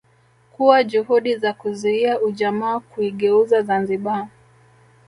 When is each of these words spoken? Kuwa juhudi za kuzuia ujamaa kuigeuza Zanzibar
Kuwa 0.51 0.83
juhudi 0.83 1.35
za 1.35 1.53
kuzuia 1.53 2.21
ujamaa 2.21 2.79
kuigeuza 2.79 3.61
Zanzibar 3.61 4.27